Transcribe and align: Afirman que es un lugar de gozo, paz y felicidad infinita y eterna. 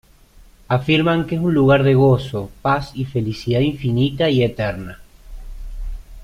Afirman 0.67 1.27
que 1.27 1.35
es 1.35 1.41
un 1.41 1.53
lugar 1.53 1.83
de 1.83 1.93
gozo, 1.93 2.49
paz 2.63 2.89
y 2.95 3.05
felicidad 3.05 3.59
infinita 3.59 4.31
y 4.31 4.41
eterna. 4.41 4.97